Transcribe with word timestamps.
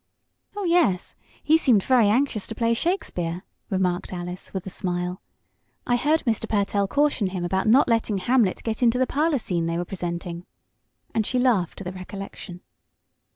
"Oh, 0.55 0.63
yes. 0.63 1.13
He 1.43 1.59
seemed 1.59 1.83
very 1.83 2.09
anxious 2.09 2.47
to 2.47 2.55
play 2.55 2.73
Shakespeare," 2.73 3.43
remarked 3.69 4.11
Alice, 4.11 4.51
with 4.51 4.65
a 4.65 4.69
smile. 4.71 5.21
"I 5.85 5.95
heard 5.95 6.21
Mr. 6.25 6.49
Pertell 6.49 6.87
caution 6.87 7.27
him 7.27 7.45
about 7.45 7.67
not 7.67 7.87
letting 7.87 8.17
Hamlet 8.17 8.63
get 8.63 8.81
into 8.81 8.97
the 8.97 9.05
parlor 9.05 9.37
scene 9.37 9.67
they 9.67 9.77
were 9.77 9.85
presenting," 9.85 10.47
and 11.13 11.23
she 11.23 11.37
laughed 11.37 11.81
at 11.81 11.85
the 11.85 11.91
recollection. 11.93 12.61